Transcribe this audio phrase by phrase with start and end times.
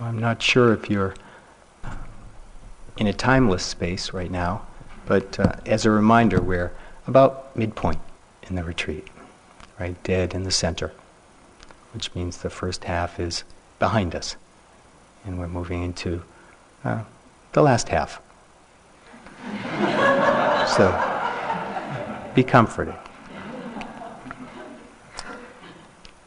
[0.00, 1.14] I'm not sure if you're
[2.96, 4.62] in a timeless space right now,
[5.04, 6.72] but uh, as a reminder, we're
[7.06, 8.00] about midpoint
[8.44, 9.06] in the retreat,
[9.78, 10.02] right?
[10.02, 10.92] Dead in the center,
[11.92, 13.44] which means the first half is
[13.78, 14.36] behind us,
[15.26, 16.22] and we're moving into
[16.82, 17.02] uh,
[17.52, 18.22] the last half.
[20.76, 22.94] so, be comforted.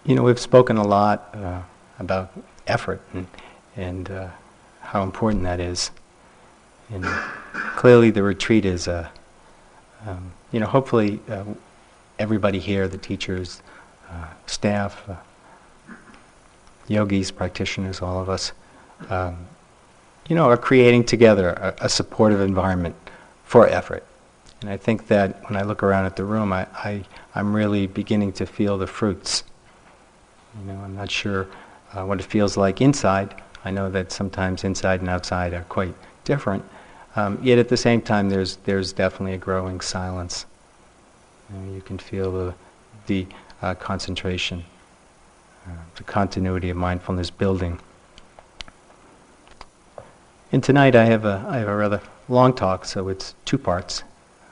[0.06, 1.62] You know, we've spoken a lot uh,
[1.98, 2.32] about
[2.68, 3.26] effort and,
[3.76, 4.30] and uh,
[4.82, 5.92] how important that is.
[6.90, 7.06] And
[7.76, 9.12] clearly, the retreat is a,
[10.06, 11.44] um, you know, hopefully uh,
[12.20, 13.62] everybody here, the teachers,
[14.10, 15.16] uh, staff, uh,
[16.88, 18.52] yogis, practitioners, all of us,
[19.10, 19.38] um,
[20.28, 22.96] you know, are creating together a, a, supportive environment
[23.46, 24.06] for effort.
[24.62, 27.04] And I think that when I look around at the room, I, I,
[27.36, 29.44] I'm really beginning to feel the fruits.
[30.60, 31.48] You know, I'm not sure
[31.94, 33.42] uh, what it feels like inside.
[33.66, 36.64] I know that sometimes inside and outside are quite different.
[37.16, 40.46] Um, yet at the same time, there's, there's definitely a growing silence.
[41.72, 42.54] You, can feel the,
[43.06, 43.28] the
[43.62, 44.64] uh, concentration,
[45.68, 47.80] uh, the continuity of mindfulness building.
[50.52, 54.04] And tonight I have a, I have a rather long talk, so it's two parts.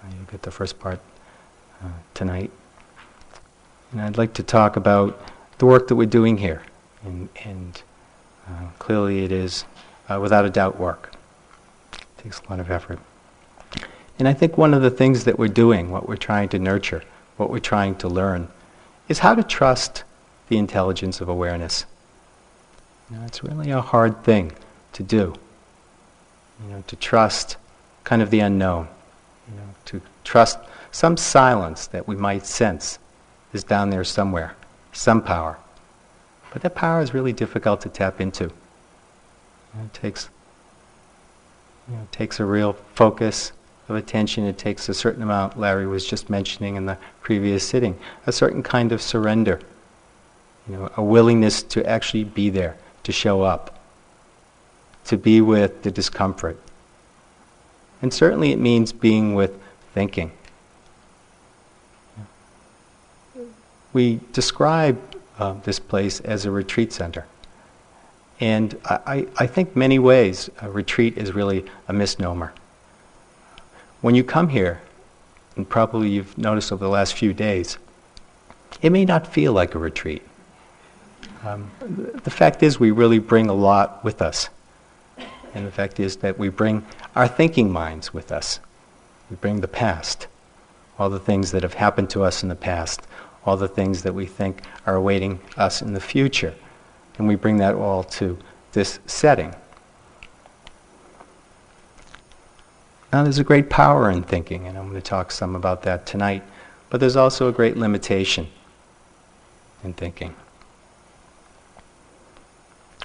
[0.03, 0.99] Uh, you get the first part
[1.83, 2.51] uh, tonight.
[3.91, 5.19] And I'd like to talk about
[5.57, 6.61] the work that we're doing here.
[7.03, 7.81] And, and
[8.51, 9.65] uh, clearly it is,
[10.09, 11.13] uh, without a doubt, work.
[11.93, 12.99] It takes a lot of effort.
[14.19, 17.03] And I think one of the things that we're doing, what we're trying to nurture,
[17.37, 18.47] what we're trying to learn,
[19.07, 20.03] is how to trust
[20.49, 21.85] the intelligence of awareness.
[23.09, 24.51] You know, it's really a hard thing
[24.93, 25.35] to do
[26.63, 27.57] you know, to trust
[28.03, 28.87] kind of the unknown,
[29.49, 30.59] you know, to trust
[30.91, 32.99] some silence that we might sense
[33.53, 34.55] is down there somewhere,
[34.91, 35.57] some power.
[36.51, 38.45] But that power is really difficult to tap into.
[38.45, 40.29] It takes,
[41.89, 43.53] you know, takes a real focus
[43.89, 44.45] of attention.
[44.45, 47.97] It takes a certain amount, Larry was just mentioning in the previous sitting,
[48.27, 49.59] a certain kind of surrender.
[50.67, 53.81] You know, a willingness to actually be there, to show up
[55.05, 56.57] to be with the discomfort.
[58.01, 59.59] And certainly it means being with
[59.93, 60.31] thinking.
[63.93, 67.25] We describe uh, this place as a retreat center.
[68.39, 72.53] And I, I think many ways a retreat is really a misnomer.
[74.01, 74.81] When you come here,
[75.55, 77.77] and probably you've noticed over the last few days,
[78.81, 80.23] it may not feel like a retreat.
[81.43, 81.71] Um,
[82.23, 84.49] the fact is, we really bring a lot with us.
[85.53, 88.59] And the fact is that we bring our thinking minds with us.
[89.29, 90.27] We bring the past,
[90.97, 93.01] all the things that have happened to us in the past,
[93.45, 96.53] all the things that we think are awaiting us in the future.
[97.17, 98.37] And we bring that all to
[98.71, 99.53] this setting.
[103.11, 106.05] Now, there's a great power in thinking, and I'm going to talk some about that
[106.05, 106.43] tonight.
[106.89, 108.47] But there's also a great limitation
[109.83, 110.35] in thinking.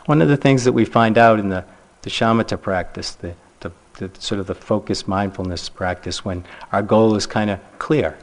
[0.04, 1.64] One of the things that we find out in the
[2.06, 7.16] the shamatha practice, the, the, the sort of the focused mindfulness practice, when our goal
[7.16, 8.16] is kind of clear.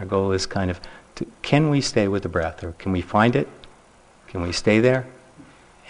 [0.00, 0.80] Our goal is kind of,
[1.16, 3.48] to, can we stay with the breath, or can we find it?
[4.28, 5.06] Can we stay there?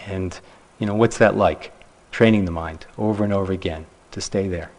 [0.06, 0.38] And,
[0.78, 1.72] you know, what's that like?
[2.10, 4.70] Training the mind over and over again to stay there.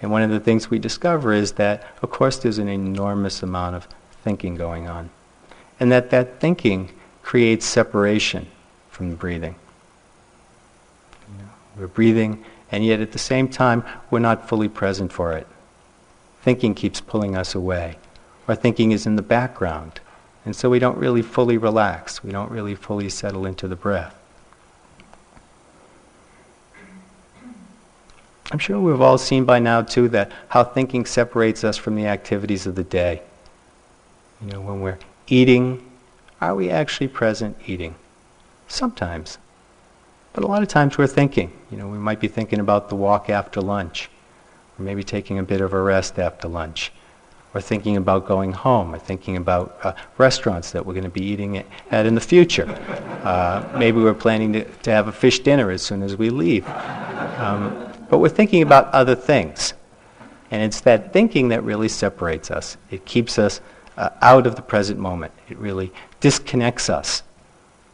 [0.00, 3.76] And one of the things we discover is that, of course, there's an enormous amount
[3.76, 3.88] of
[4.22, 5.10] thinking going on.
[5.80, 6.90] And that that thinking
[7.22, 8.46] creates separation
[8.90, 9.54] from the breathing.
[11.76, 15.46] We're breathing, and yet at the same time, we're not fully present for it.
[16.42, 17.96] Thinking keeps pulling us away.
[18.48, 20.00] Our thinking is in the background,
[20.44, 22.24] and so we don't really fully relax.
[22.24, 24.16] We don't really fully settle into the breath.
[28.50, 32.06] I'm sure we've all seen by now, too, that how thinking separates us from the
[32.06, 33.22] activities of the day.
[34.42, 35.90] You know, when we're eating,
[36.40, 37.94] are we actually present eating?
[38.68, 39.38] Sometimes.
[40.32, 41.52] But a lot of times we're thinking.
[41.70, 44.10] You know, we might be thinking about the walk after lunch,
[44.78, 46.92] or maybe taking a bit of a rest after lunch,
[47.54, 51.24] or thinking about going home, or thinking about uh, restaurants that we're going to be
[51.24, 52.66] eating at in the future.
[53.22, 56.66] Uh, maybe we're planning to, to have a fish dinner as soon as we leave.
[57.38, 59.74] Um, but we're thinking about other things.
[60.50, 62.76] And it's that thinking that really separates us.
[62.90, 63.60] It keeps us
[63.96, 65.32] uh, out of the present moment.
[65.48, 67.22] It really disconnects us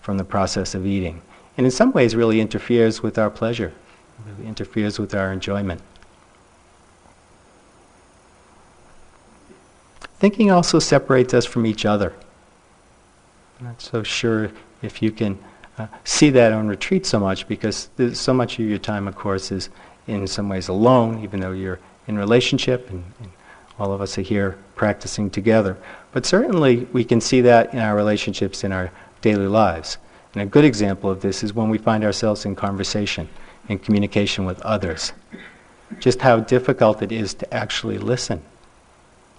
[0.02, 1.22] from the process of eating
[1.58, 3.72] and in some ways really interferes with our pleasure,
[4.24, 5.82] really interferes with our enjoyment.
[10.18, 12.12] Thinking also separates us from each other.
[13.60, 14.50] I'm not so sure
[14.82, 15.38] if you can
[15.78, 19.52] uh, see that on retreat so much because so much of your time, of course,
[19.52, 19.68] is
[20.08, 21.78] in some ways alone, even though you're
[22.08, 23.30] in relationship and, and
[23.78, 25.76] all of us are here practicing together.
[26.12, 28.90] But certainly we can see that in our relationships in our
[29.20, 29.98] daily lives.
[30.34, 33.28] And a good example of this is when we find ourselves in conversation,
[33.68, 35.12] in communication with others.
[36.00, 38.42] Just how difficult it is to actually listen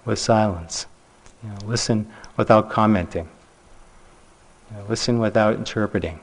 [0.05, 0.85] with silence.
[1.43, 2.07] You know, listen
[2.37, 3.27] without commenting.
[4.71, 6.19] You know, listen without interpreting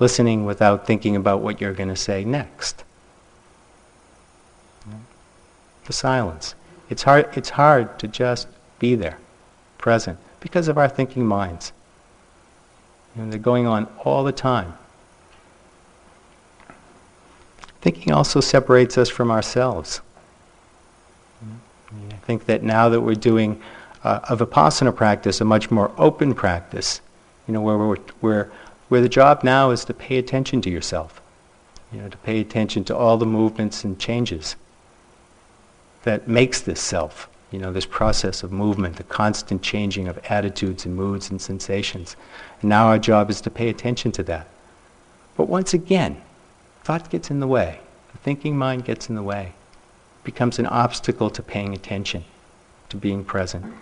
[0.00, 2.82] listening without thinking about what you're going to say next.
[5.84, 6.54] The silence.
[6.88, 8.48] It's hard, it's hard to just
[8.78, 9.18] be there,
[9.78, 11.72] present, because of our thinking minds.
[13.14, 14.74] Know, they're going on all the time.
[17.80, 20.00] Thinking also separates us from ourselves.
[22.30, 23.60] I think that now that we're doing
[24.04, 27.00] uh, a Vipassana practice, a much more open practice,
[27.48, 28.52] you know, where we're, we're
[28.88, 31.20] where the job now is to pay attention to yourself,
[31.92, 34.54] you know, to pay attention to all the movements and changes
[36.04, 40.86] that makes this self, you know, this process of movement, the constant changing of attitudes
[40.86, 42.14] and moods and sensations.
[42.60, 44.46] And now our job is to pay attention to that.
[45.36, 46.22] But once again,
[46.84, 47.80] thought gets in the way.
[48.12, 49.54] The thinking mind gets in the way.
[50.24, 52.24] Becomes an obstacle to paying attention,
[52.90, 53.72] to being present.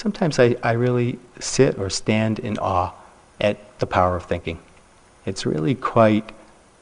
[0.00, 2.92] sometimes I, I really sit or stand in awe
[3.38, 4.58] at the power of thinking.
[5.26, 6.32] It's really quite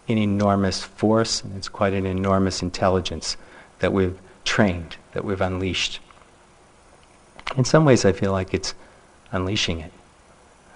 [0.08, 3.36] an enormous force and it's quite an enormous intelligence
[3.80, 5.98] that we've trained, that we've unleashed.
[7.56, 8.74] In some ways, I feel like it's
[9.32, 9.92] unleashing it.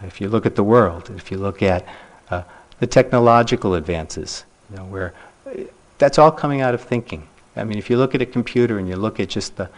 [0.04, 1.87] If you look at the world, if you look at
[2.31, 2.43] uh,
[2.81, 5.14] the technological advances, you know, where
[5.46, 5.62] uh,
[5.99, 7.26] that's all coming out of thinking.
[7.54, 9.69] I mean, if you look at a computer and you look at just the,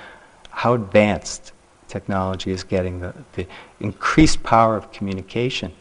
[0.51, 1.53] how advanced
[1.89, 3.47] technology is getting, the, the
[3.81, 5.73] increased power of communication,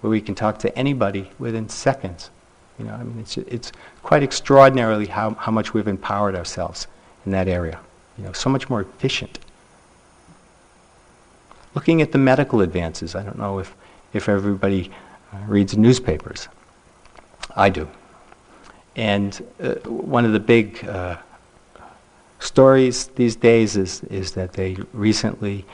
[0.00, 2.30] where we can talk to anybody within seconds.
[2.78, 3.72] You know, I mean, it's, it's
[4.02, 6.86] quite extraordinarily how, how much we've empowered ourselves
[7.26, 7.80] in that area.
[8.16, 9.38] You know, so much more efficient.
[11.74, 13.74] Looking at the medical advances, I don't know if,
[14.12, 14.90] if everybody
[15.32, 16.48] uh, reads newspapers.
[17.56, 17.88] I do.
[18.96, 21.16] And uh, one of the big uh,
[22.40, 25.64] stories these days is, is that they recently,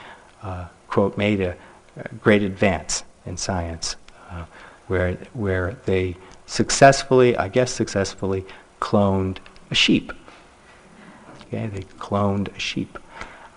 [0.43, 1.57] uh, quote, made a,
[1.97, 3.97] a, great advance in science
[4.31, 4.45] uh,
[4.89, 6.17] where, where they
[6.47, 8.45] successfully, I guess successfully,
[8.81, 9.39] cloned
[9.71, 10.13] a sheep.
[11.43, 12.99] Okay, they cloned a sheep.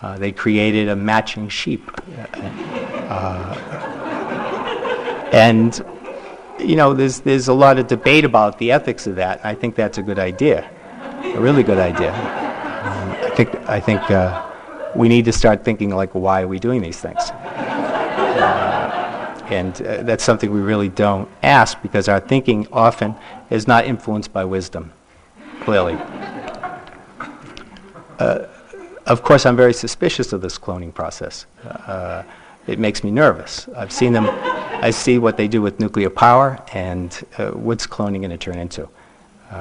[0.00, 1.90] Uh, they created a matching sheep.
[5.32, 5.84] And,
[6.58, 9.44] you know, there's, there's a lot of debate about the ethics of that.
[9.44, 10.68] I think that's a good idea,
[11.22, 12.12] a really good idea.
[12.12, 14.46] Um, I think, I think uh,
[14.94, 17.30] we need to start thinking like, why are we doing these things?
[18.38, 18.76] Uh,
[19.50, 23.14] and uh, that's something we really don't ask because our thinking often
[23.50, 24.92] is not influenced by wisdom,
[25.60, 25.96] clearly.
[28.18, 28.46] Uh,
[29.06, 31.46] of course, I'm very suspicious of this cloning process.
[31.64, 32.22] Uh,
[32.66, 33.68] it makes me nervous.
[33.74, 34.26] I've seen them,
[34.80, 38.58] I see what they do with nuclear power and uh, what's cloning going to turn
[38.58, 38.88] into.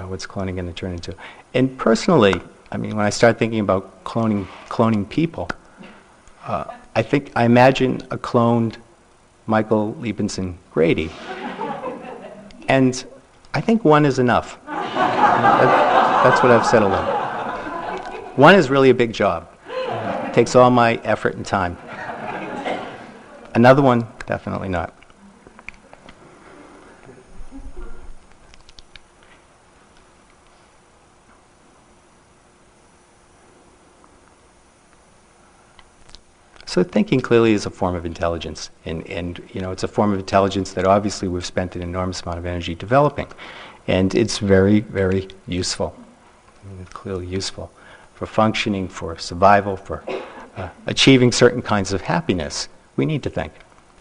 [0.06, 1.16] what's cloning going to turn into.
[1.54, 2.40] And personally,
[2.72, 5.50] I mean, when I start thinking about cloning, cloning people,
[6.46, 8.76] uh, I think I imagine a cloned
[9.48, 11.10] Michael Liebenson Grady,
[12.68, 13.06] and
[13.54, 14.60] I think one is enough.
[14.66, 17.06] that, that's what I've settled on.
[18.36, 19.50] One is really a big job.
[19.68, 21.78] It takes all my effort and time.
[23.56, 24.94] Another one, definitely not.
[36.78, 40.14] So thinking clearly is a form of intelligence, and, and you know it's a form
[40.14, 43.26] of intelligence that obviously we've spent an enormous amount of energy developing,
[43.88, 45.96] and it's very very useful,
[46.92, 47.72] clearly useful
[48.14, 50.04] for functioning, for survival, for
[50.56, 52.70] uh, achieving certain kinds of happiness.
[52.96, 53.54] We need to think.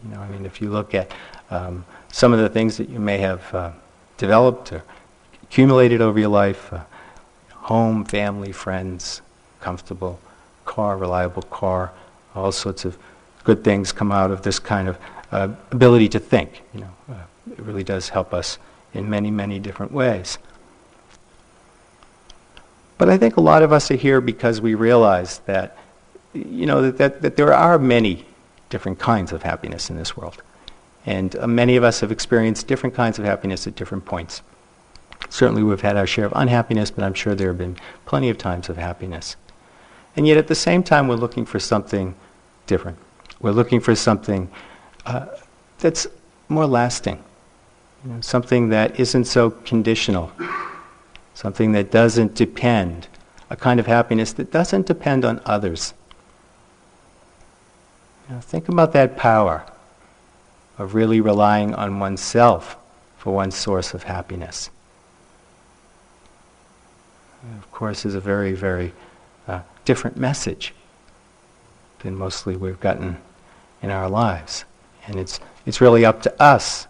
[0.04, 1.10] You know, I mean, if you look at
[1.48, 3.72] um, some of the things that you may have uh,
[4.18, 4.82] developed or
[5.44, 6.80] accumulated over your life, uh,
[7.52, 9.22] home, family, friends,
[9.60, 10.20] comfortable
[10.66, 11.90] car, reliable car
[12.36, 12.98] all sorts of
[13.44, 14.98] good things come out of this kind of
[15.32, 16.62] uh, ability to think.
[16.74, 18.58] You know, uh, it really does help us
[18.94, 20.38] in many, many different ways.
[22.98, 25.76] But I think a lot of us are here because we realize that,
[26.32, 28.24] you know, that, that, that there are many
[28.70, 30.42] different kinds of happiness in this world.
[31.04, 34.42] And uh, many of us have experienced different kinds of happiness at different points.
[35.28, 37.76] Certainly we've had our share of unhappiness, but I'm sure there have been
[38.06, 39.36] plenty of times of happiness.
[40.16, 42.14] And yet at the same time, we're looking for something
[42.66, 42.98] different.
[43.40, 44.50] We're looking for something
[45.04, 45.26] uh,
[45.78, 46.06] that's
[46.48, 47.22] more lasting,
[48.04, 50.32] you know, something that isn't so conditional,
[51.34, 53.08] something that doesn't depend,
[53.50, 55.94] a kind of happiness that doesn't depend on others.
[58.28, 59.64] Know, think about that power
[60.78, 62.76] of really relying on oneself
[63.16, 64.70] for one source of happiness.
[67.58, 68.92] Of course, is a very, very
[69.46, 70.74] uh, different message
[72.00, 73.16] than mostly we've gotten
[73.82, 74.64] in our lives.
[75.06, 76.86] And it's, it's really up to us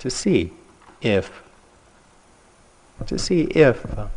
[0.00, 0.52] to see
[1.00, 1.42] if,
[3.06, 4.08] to see if uh,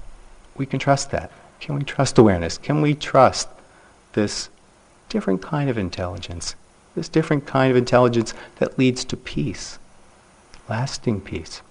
[0.56, 1.32] we can trust that.
[1.60, 2.58] Can we trust awareness?
[2.58, 3.50] Can we trust
[4.14, 4.50] this
[5.10, 6.56] different kind of intelligence?
[6.96, 9.80] This different kind of intelligence that leads to peace,
[10.68, 11.62] lasting peace.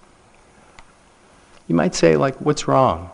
[1.67, 3.11] You might say, like, what's wrong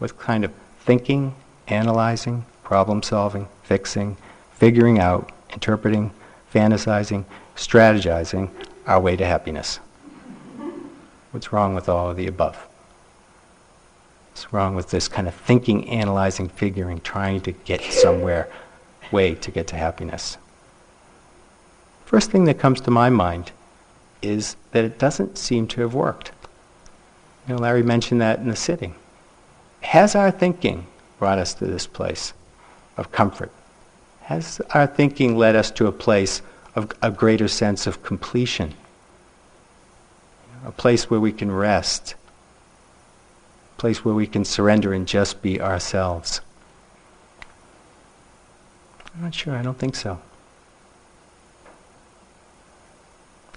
[0.00, 1.34] with kind of thinking,
[1.68, 4.16] analyzing, problem solving, fixing,
[4.56, 6.10] figuring out, interpreting,
[6.52, 8.50] fantasizing, strategizing
[8.86, 9.78] our way to happiness?
[11.30, 12.56] What's wrong with all of the above?
[14.30, 18.50] What's wrong with this kind of thinking, analyzing, figuring, trying to get somewhere,
[19.12, 20.38] way to get to happiness?
[22.04, 23.52] First thing that comes to my mind
[24.22, 26.32] is that it doesn't seem to have worked.
[27.46, 28.94] You know, Larry mentioned that in the sitting.
[29.80, 30.86] Has our thinking
[31.18, 32.32] brought us to this place
[32.96, 33.52] of comfort?
[34.26, 36.42] Has our thinking led us to a place
[36.74, 38.74] of a greater sense of completion?
[40.64, 42.16] A place where we can rest,
[43.76, 46.40] a place where we can surrender and just be ourselves?
[49.14, 50.20] I'm not sure, I don't think so.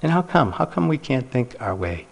[0.04, 0.52] And how come?
[0.52, 2.06] How come we can't think our way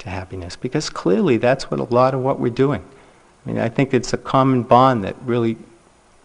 [0.00, 0.56] to happiness?
[0.56, 2.82] Because clearly that's what a lot of what we're doing.
[2.82, 5.58] I mean, I think it's a common bond that really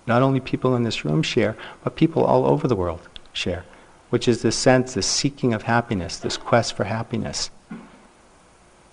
[0.05, 3.63] not only people in this room share, but people all over the world share,
[4.09, 7.49] which is this sense, this seeking of happiness, this quest for happiness.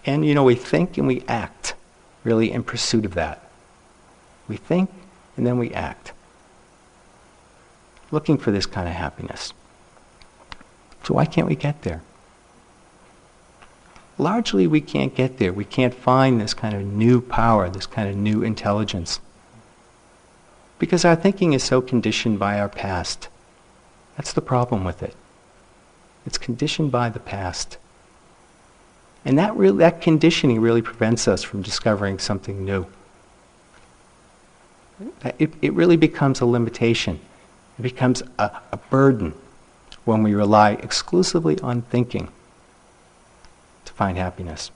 [0.07, 1.75] And, you know, we think and we act
[2.25, 3.51] really in pursuit of that.
[4.49, 4.91] We think
[5.37, 6.13] and then we act,
[8.11, 9.53] looking for this kind of happiness.
[11.05, 12.03] So why can't we get there?
[14.19, 15.53] Largely, we can't get there.
[15.53, 19.19] We can't find this kind of new power, this kind of new intelligence.
[20.81, 23.29] Because our thinking is so conditioned by our past.
[24.17, 25.15] That's the problem with it.
[26.27, 27.77] It's conditioned by the past.
[29.25, 32.87] And that, re- that conditioning really prevents us from discovering something new.
[35.39, 37.21] It, it really becomes a limitation.
[37.79, 39.35] It becomes a, a burden
[40.07, 42.29] when we rely exclusively on thinking
[43.85, 44.71] to find happiness.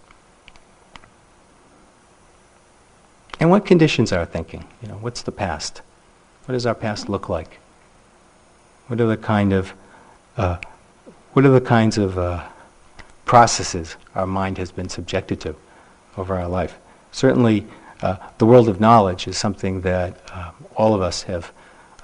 [3.41, 4.67] And what conditions our thinking?
[4.83, 5.81] You know, what's the past?
[6.47, 7.59] What does our past look like?
[8.89, 9.73] What are the kind of
[10.37, 10.59] uh,
[11.33, 12.45] what are the kinds of uh,
[13.25, 15.57] processes our mind has been subjected to
[16.17, 16.79] over our life?
[17.13, 17.67] Certainly,
[18.03, 21.51] uh, the world of knowledge is something that uh, all of us have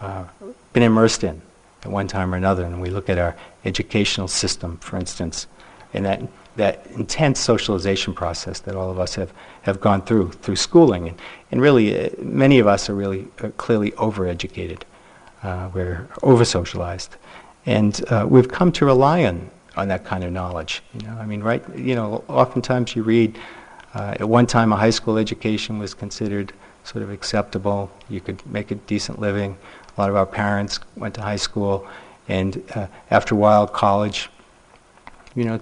[0.01, 0.25] uh,
[0.73, 1.43] been immersed in
[1.83, 2.65] at one time or another.
[2.65, 5.47] And we look at our educational system, for instance,
[5.93, 6.23] and that,
[6.57, 11.09] that intense socialization process that all of us have, have gone through, through schooling.
[11.09, 11.19] And,
[11.51, 14.83] and really, uh, many of us are really uh, clearly overeducated.
[15.43, 17.17] Uh, we're over socialized.
[17.67, 20.83] And uh, we've come to rely on, on that kind of knowledge.
[20.95, 23.39] You know, I mean, right, you know, oftentimes you read,
[23.95, 26.53] uh, at one time a high school education was considered
[26.85, 27.91] sort of acceptable.
[28.09, 29.57] You could make a decent living.
[29.97, 31.87] A lot of our parents went to high school,
[32.29, 34.31] and uh, after a while, college,
[35.41, 35.59] you know,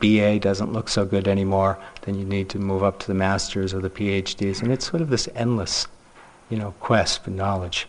[0.00, 1.78] BA doesn't look so good anymore.
[2.00, 5.00] Then you need to move up to the masters or the PhDs, and it's sort
[5.00, 5.86] of this endless,
[6.50, 7.86] you know, quest for knowledge.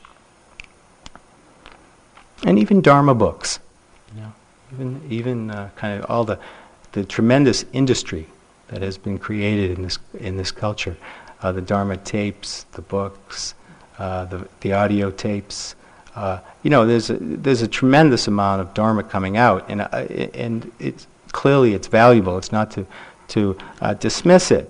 [2.46, 3.58] And even Dharma books,
[4.14, 4.34] you know,
[4.74, 6.38] even even uh, kind of all the
[6.92, 8.28] the tremendous industry
[8.68, 10.96] that has been created in this in this culture,
[11.42, 13.56] uh, the Dharma tapes, the books,
[13.98, 15.74] uh, the the audio tapes,
[16.16, 19.88] uh, you know, there's a, there's a tremendous amount of dharma coming out, and uh,
[20.36, 22.38] and it's clearly it's valuable.
[22.38, 22.86] It's not to
[23.30, 24.70] to uh, dismiss it,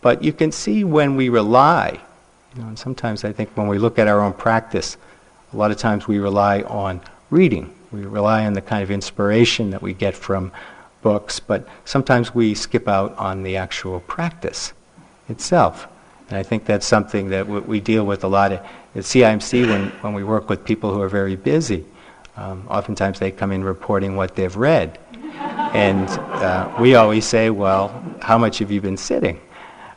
[0.00, 2.00] but you can see when we rely.
[2.54, 4.96] You know, and sometimes I think when we look at our own practice,
[5.52, 7.74] a lot of times we rely on reading.
[7.90, 10.52] We rely on the kind of inspiration that we get from
[11.02, 14.72] books, but sometimes we skip out on the actual practice
[15.28, 15.86] itself.
[16.28, 18.64] And I think that's something that w- we deal with a lot at
[18.96, 21.84] CIMC when, when we work with people who are very busy.
[22.36, 24.98] Um, oftentimes they come in reporting what they've read.
[25.74, 29.40] And uh, we always say, well, how much have you been sitting?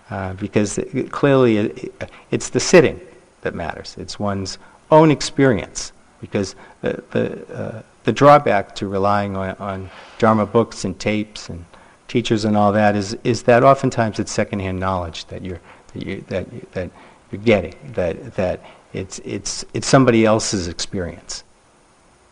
[0.10, 3.00] Uh, because it, clearly it, it's the sitting
[3.42, 3.96] that matters.
[4.00, 4.58] It's one's
[4.90, 5.92] own experience.
[6.20, 11.64] Because the, the, uh, the drawback to relying on, on Dharma books and tapes and
[12.08, 15.60] teachers and all that is, is that oftentimes it's secondhand knowledge that you're,
[15.94, 16.90] that, you, that, you, that
[17.32, 18.62] you're getting, that, that
[18.94, 21.44] it's, it's, it's somebody else's experience.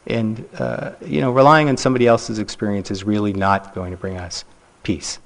[0.08, 4.18] And, uh, you know, relying on somebody else's experience is really not going to bring
[4.18, 4.46] us
[4.84, 5.20] peace.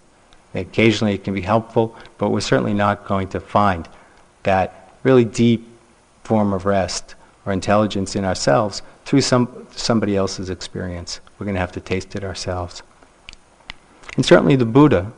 [0.53, 3.87] Occasionally it can be helpful, but we're certainly not going to find
[4.43, 5.67] that really deep
[6.23, 11.19] form of rest or intelligence in ourselves through some, somebody else's experience.
[11.37, 12.83] We're going to have to taste it ourselves.
[14.15, 15.11] And certainly the Buddha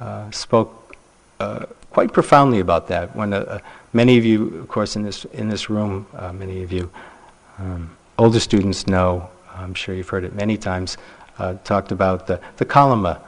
[0.00, 0.96] uh, spoke
[1.40, 3.14] uh, quite profoundly about that.
[3.14, 3.58] When uh,
[3.92, 6.90] many of you, of course, in this in this room, uh, many of you
[7.58, 9.28] um, older students know.
[9.54, 10.96] I'm sure you've heard it many times.
[11.38, 13.20] Uh, talked about the the Kalama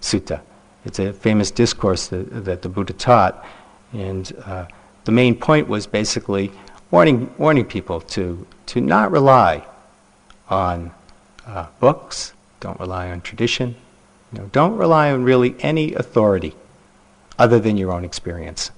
[0.00, 0.40] Sutta.
[0.84, 3.44] It's a famous discourse that, that the Buddha taught,
[3.92, 4.66] and uh,
[5.04, 6.50] the main point was basically
[6.90, 9.64] warning warning people to to not rely
[10.48, 10.90] on
[11.80, 12.32] books.
[12.60, 13.76] Don't rely on tradition
[14.32, 16.54] you know, don't rely on really any authority
[17.38, 18.70] other than your own experience.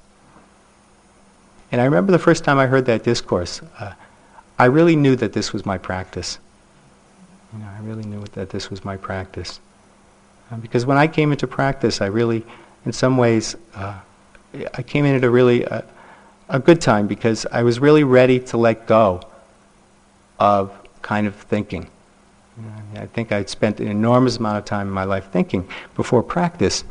[1.71, 3.94] And I remember the first time I heard that discourse, uh,
[4.59, 6.39] I really knew that this was my practice.
[7.53, 9.61] You know, I really knew that this was my practice.
[10.51, 12.45] Uh, because when I came into practice, I really,
[12.85, 13.99] in some ways, uh,
[14.75, 15.83] I came in at a really uh,
[16.49, 19.23] a good time because I was really ready to let go
[20.39, 21.89] of kind of thinking.
[22.95, 26.85] I think I'd spent an enormous amount of time in my life thinking before practice,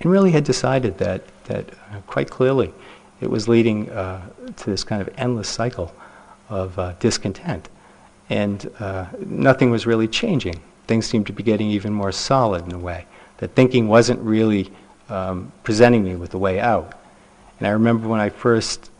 [0.00, 2.74] and really had decided that that uh, quite clearly
[3.22, 4.20] it was leading uh,
[4.56, 5.94] to this kind of endless cycle
[6.48, 7.68] of uh, discontent,
[8.30, 10.60] and uh, nothing was really changing.
[10.86, 13.06] Things seemed to be getting even more solid in a way.
[13.38, 14.70] That thinking wasn't really
[15.08, 16.94] um, presenting me with a way out.
[17.58, 18.90] And I remember when I first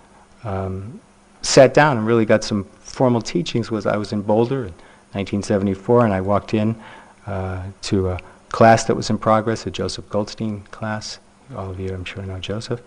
[0.44, 1.00] um,
[1.42, 4.66] sat down and really got some formal teachings was I was in Boulder.
[4.66, 4.74] in
[5.14, 6.74] 1974, and I walked in
[7.26, 11.20] uh, to a class that was in progress, a Joseph Goldstein class.
[11.56, 12.80] All of you, I'm sure, know Joseph.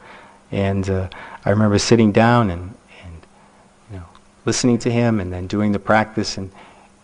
[0.52, 1.10] And uh,
[1.46, 2.74] I remember sitting down and,
[4.48, 6.38] listening to him and then doing the practice.
[6.38, 6.50] And,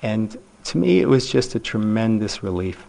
[0.01, 2.87] and to me, it was just a tremendous relief.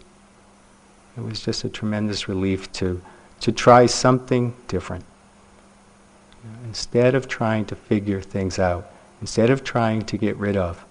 [1.17, 3.03] It was just a tremendous relief to,
[3.41, 5.05] to try something different.
[6.65, 8.91] Instead of trying to figure things out,
[9.21, 10.85] instead of trying to get rid of,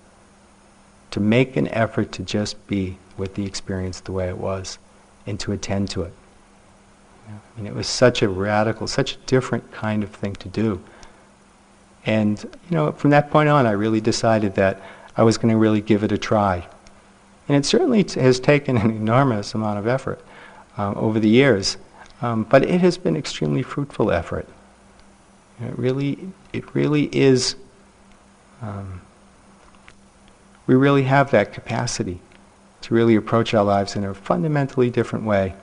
[1.11, 4.77] to make an effort to just be with the experience the way it was
[5.25, 6.13] and to attend to it.
[7.63, 10.81] It was such a radical, such a different kind of thing to do.
[12.05, 14.81] And, you know, from that point on, I really decided that
[15.15, 16.67] I was going to really give it a try.
[17.47, 20.23] And it certainly t- has taken an enormous amount of effort
[20.77, 21.77] um, over the years,
[22.21, 24.47] um, but it has been extremely fruitful effort.
[25.61, 27.55] it really, it really is
[28.61, 29.01] um,
[30.67, 32.19] we really have that capacity
[32.81, 35.53] to really approach our lives in a fundamentally different way.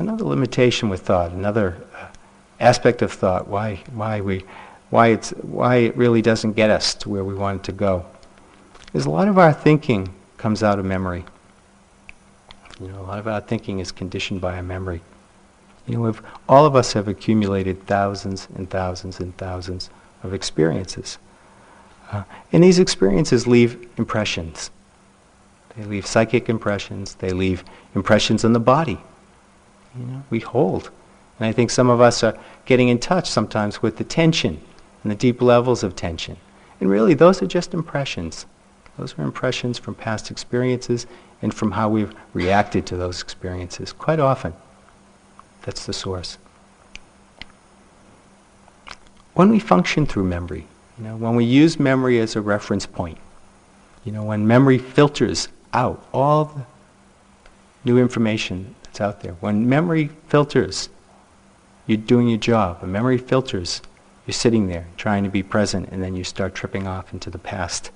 [0.00, 2.06] Another limitation with thought, another uh,
[2.58, 4.42] aspect of thought, why, why, we,
[4.88, 8.06] why, it's, why it really doesn't get us to where we want it to go,
[8.94, 10.08] is a lot of our thinking
[10.38, 11.26] comes out of memory.
[12.80, 15.02] You know, a lot of our thinking is conditioned by a memory.
[15.86, 16.16] You know,
[16.48, 19.90] all of us have accumulated thousands and thousands and thousands
[20.22, 21.18] of experiences.
[22.10, 24.70] Uh, and these experiences leave impressions.
[25.76, 28.98] They leave psychic impressions, they leave impressions on the body.
[29.98, 30.90] You know, we hold.
[31.38, 34.60] And I think some of us are getting in touch sometimes with the tension
[35.02, 36.36] and the deep levels of tension.
[36.80, 38.46] And really, those are just impressions.
[38.98, 41.06] Those are impressions from past experiences
[41.42, 44.54] and from how we've reacted to those experiences quite often.
[45.62, 46.38] That's the source.
[49.34, 50.66] When we function through memory,
[50.98, 53.18] you know, when we use memory as a reference point,
[54.04, 56.66] you know, when memory filters out all the
[57.84, 60.88] new information out there, when memory filters,
[61.86, 62.80] you're doing your job.
[62.80, 63.82] When memory filters,
[64.26, 67.38] you're sitting there trying to be present, and then you start tripping off into the
[67.38, 67.90] past.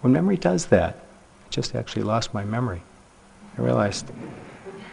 [0.00, 2.82] When memory does that, I just actually lost my memory.
[3.56, 4.10] I realized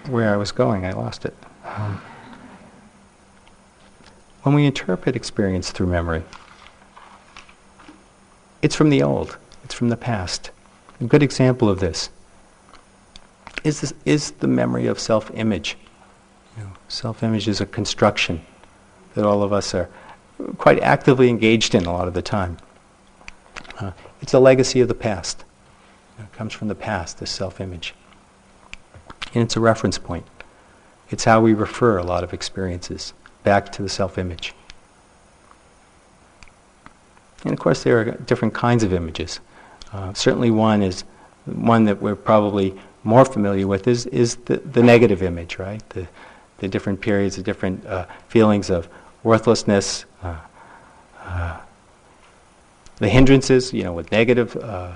[0.10, 0.86] where I was going.
[0.86, 1.36] I lost it.
[1.66, 2.02] Um,
[4.44, 6.24] when we interpret experience through memory,
[8.62, 10.52] it's from the old, it's from the past.
[11.00, 12.10] A good example of this
[13.64, 15.78] is, this, is the memory of self image.
[16.58, 18.42] You know, self image is a construction
[19.16, 19.90] that all of us are
[20.58, 22.58] quite actively engaged in a lot of the time.
[23.80, 25.44] Uh, it's a legacy of the past.
[26.20, 27.94] It comes from the past, this self image
[29.34, 30.26] and it's a reference point.
[31.10, 34.54] it's how we refer a lot of experiences back to the self image.
[37.44, 39.40] And of course, there are different kinds of images.
[39.92, 41.04] Uh, certainly, one is
[41.46, 45.88] one that we're probably more familiar with is, is the, the negative image, right?
[45.90, 46.08] The,
[46.60, 48.88] the different periods, the different uh, feelings of
[49.24, 50.38] worthlessness, uh,
[51.24, 51.62] uh
[53.02, 54.96] the hindrances, you know, with negative uh, uh,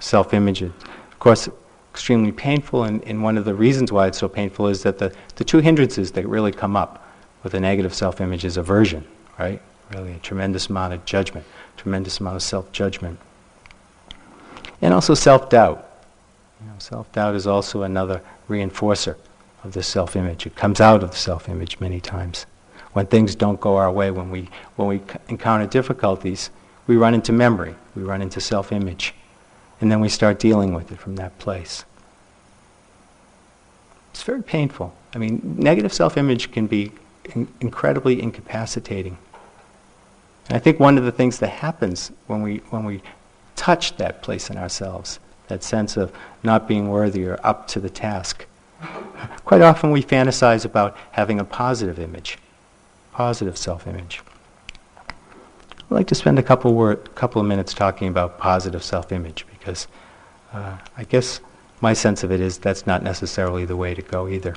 [0.00, 0.62] self image.
[0.62, 0.74] Of
[1.20, 1.48] course,
[1.92, 5.14] extremely painful, and, and one of the reasons why it's so painful is that the,
[5.36, 7.06] the two hindrances that really come up
[7.44, 9.04] with a negative self image is aversion,
[9.38, 9.62] right?
[9.94, 13.20] Really, a tremendous amount of judgment, tremendous amount of self judgment.
[14.82, 15.85] And also self doubt.
[16.60, 19.16] You know, self doubt is also another reinforcer
[19.64, 20.46] of the self image.
[20.46, 22.46] It comes out of the self image many times.
[22.92, 26.50] When things don't go our way, when we, when we encounter difficulties,
[26.86, 29.14] we run into memory, we run into self image,
[29.80, 31.84] and then we start dealing with it from that place.
[34.12, 34.94] It's very painful.
[35.14, 36.92] I mean, negative self image can be
[37.34, 39.18] in- incredibly incapacitating.
[40.48, 43.02] And I think one of the things that happens when we, when we
[43.56, 47.90] touch that place in ourselves, that sense of not being worthy or up to the
[47.90, 48.46] task,
[49.44, 52.38] quite often we fantasize about having a positive image,
[53.12, 54.22] positive self image.
[55.08, 59.86] I'd like to spend a couple, couple of minutes talking about positive self image because
[60.52, 61.40] uh, I guess
[61.80, 64.56] my sense of it is that's not necessarily the way to go either.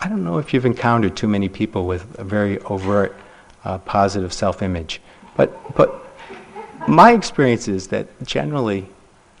[0.00, 3.16] I don't know if you've encountered too many people with a very overt
[3.64, 5.00] uh, positive self image,
[5.36, 6.07] but, but
[6.88, 8.88] my experience is that generally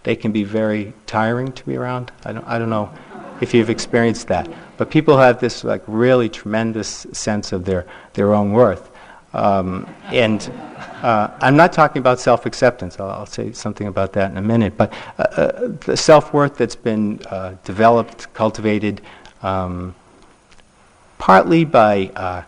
[0.02, 2.12] they can be very tiring to be around.
[2.24, 2.92] I don't, I don't know
[3.40, 4.48] if you've experienced that.
[4.76, 8.90] But people have this like really tremendous sense of their, their own worth.
[9.34, 10.50] Um, and
[11.02, 12.98] uh, I'm not talking about self acceptance.
[12.98, 14.76] I'll, I'll, say something about that in a minute.
[14.76, 19.02] But uh, uh, the self worth that's been uh, developed, cultivated,
[19.42, 19.94] um,
[21.18, 22.42] partly by uh,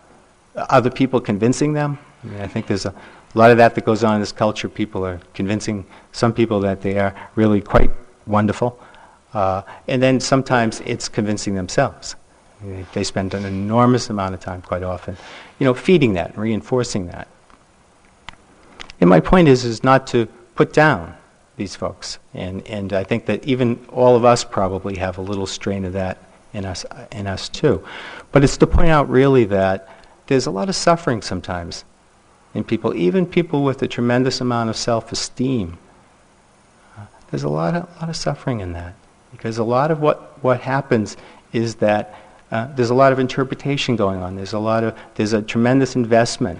[0.55, 1.99] other people convincing them.
[2.23, 2.95] I, mean, I think there's a
[3.37, 4.67] lot of that that goes on in this culture.
[4.67, 7.91] People are convincing some people that they are really quite
[8.25, 8.79] wonderful.
[9.33, 12.15] Uh, and then sometimes it's convincing themselves.
[12.93, 15.17] They spend an enormous amount of time, quite often,
[15.57, 17.27] you know, feeding that reinforcing that.
[18.99, 21.15] And my point is, is not to put down
[21.57, 22.19] these folks.
[22.33, 25.93] And, and I think that even all of us probably have a little strain of
[25.93, 26.19] that
[26.53, 27.83] in us, in us too.
[28.31, 29.89] But it's to point out really that
[30.27, 31.83] there's a lot of suffering sometimes
[32.53, 35.77] in people, even people with a tremendous amount of self-esteem.
[36.97, 38.93] Uh, there's a lot of, a lot of suffering in that.
[39.31, 41.15] Because a lot of what, what happens
[41.53, 42.15] is that
[42.51, 44.35] uh, there's a lot of interpretation going on.
[44.35, 46.59] There's a lot of, there's a tremendous investment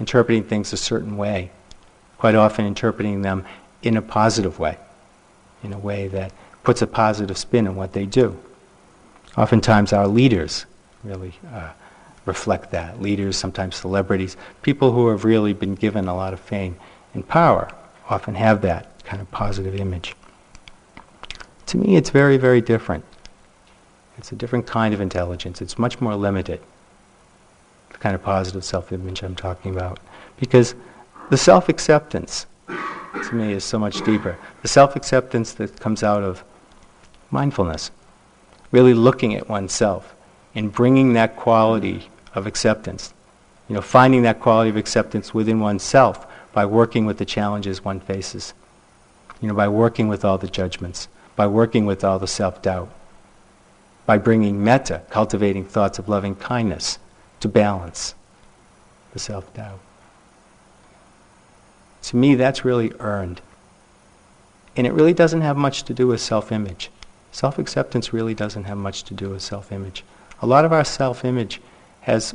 [0.00, 1.50] interpreting things a certain way,
[2.18, 3.44] quite often interpreting them
[3.82, 4.76] in a positive way,
[5.62, 6.32] in a way that
[6.64, 8.36] puts a positive spin on what they do.
[9.36, 10.66] Oftentimes, our leaders
[11.04, 11.70] really uh,
[12.28, 13.02] reflect that.
[13.02, 16.76] Leaders, sometimes celebrities, people who have really been given a lot of fame
[17.14, 17.68] and power
[18.08, 20.14] often have that kind of positive image.
[21.66, 23.04] To me, it's very, very different.
[24.16, 25.60] It's a different kind of intelligence.
[25.60, 26.60] It's much more limited,
[27.90, 29.98] the kind of positive self image I'm talking about.
[30.38, 30.74] Because
[31.30, 34.38] the self acceptance, to me, is so much deeper.
[34.62, 36.42] The self acceptance that comes out of
[37.30, 37.90] mindfulness,
[38.72, 40.14] really looking at oneself
[40.54, 43.14] and bringing that quality of acceptance,
[43.68, 48.00] you know, finding that quality of acceptance within oneself by working with the challenges one
[48.00, 48.54] faces,
[49.40, 52.90] you know, by working with all the judgments by working with all the self doubt,
[54.06, 56.98] by bringing metta, cultivating thoughts of loving kindness,
[57.38, 58.16] to balance
[59.12, 59.78] the self doubt.
[62.02, 63.40] To me, that's really earned.
[64.76, 66.90] And it really doesn't have much to do with self image.
[67.30, 70.02] Self acceptance really doesn't have much to do with self image.
[70.42, 71.60] A lot of our self image
[72.08, 72.34] has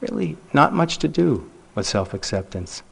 [0.00, 2.82] really not much to do with self acceptance.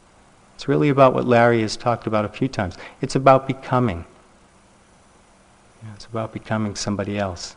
[0.55, 2.77] It's really about what Larry has talked about a few times.
[3.01, 4.05] It's about becoming.
[5.95, 7.57] It's about becoming somebody else,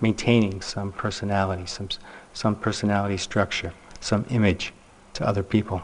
[0.00, 1.90] maintaining some personality, some,
[2.32, 4.72] some personality structure, some image
[5.12, 5.82] to other people.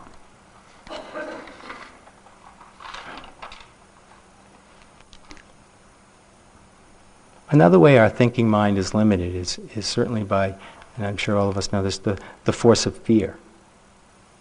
[7.51, 10.55] Another way our thinking mind is limited is, is certainly by,
[10.97, 13.37] and I'm sure all of us know this, the, the force of fear.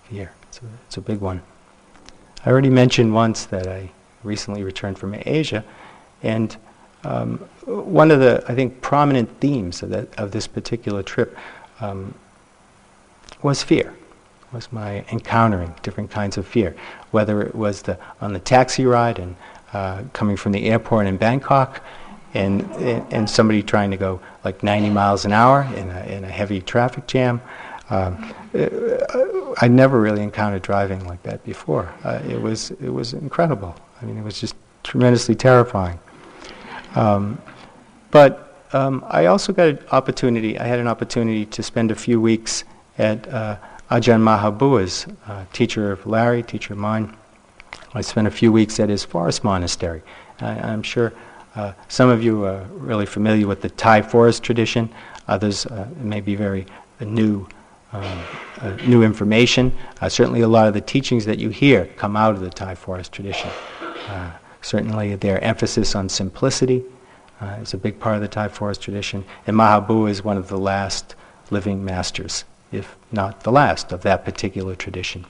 [0.05, 0.31] Fear.
[0.49, 1.41] It's a, it's a big one.
[2.45, 3.91] I already mentioned once that I
[4.23, 5.63] recently returned from Asia,
[6.23, 6.55] and
[7.03, 11.37] um, one of the, I think, prominent themes of, that, of this particular trip
[11.79, 12.13] um,
[13.41, 13.93] was fear,
[14.51, 16.75] was my encountering different kinds of fear,
[17.11, 19.35] whether it was the, on the taxi ride and
[19.73, 21.81] uh, coming from the airport in Bangkok
[22.35, 22.69] and,
[23.11, 26.61] and somebody trying to go like 90 miles an hour in a, in a heavy
[26.61, 27.41] traffic jam.
[27.89, 28.33] Um,
[29.61, 31.93] I never really encountered driving like that before.
[32.03, 33.75] Uh, it was it was incredible.
[34.01, 35.99] I mean, it was just tremendously terrifying.
[36.95, 37.39] Um,
[38.11, 40.57] but um, I also got an opportunity.
[40.57, 42.63] I had an opportunity to spend a few weeks
[42.97, 43.57] at uh,
[43.91, 47.15] Ajahn Mahabua's uh, teacher of Larry, teacher of mine.
[47.93, 50.01] I spent a few weeks at his forest monastery.
[50.39, 51.13] I, am sure
[51.55, 54.89] uh, some of you are really familiar with the Thai forest tradition.
[55.27, 56.65] Others uh, may be very
[56.99, 57.47] new
[57.93, 58.23] um,
[58.61, 59.71] uh, new information.
[60.01, 62.75] Uh, certainly, a lot of the teachings that you hear come out of the Thai
[62.75, 63.49] forest tradition.
[64.07, 66.83] Uh, certainly, their emphasis on simplicity
[67.41, 69.23] uh, is a big part of the Thai forest tradition.
[69.47, 71.15] And Mahabua is one of the last
[71.51, 75.25] living masters, if not the last, of that particular tradition.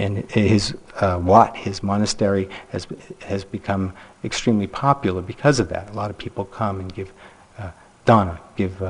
[0.00, 2.86] And his uh, Wat, his monastery, has,
[3.20, 3.92] has become
[4.24, 5.90] extremely popular because of that.
[5.90, 7.12] A lot of people come and give
[7.58, 7.70] uh,
[8.06, 8.82] dana, give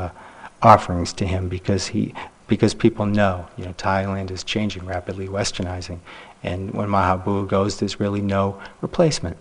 [0.63, 2.15] offerings to him because he
[2.47, 6.01] because people know, you know, Thailand is changing rapidly, westernizing,
[6.43, 9.37] and when Mahabua goes, there's really no replacement.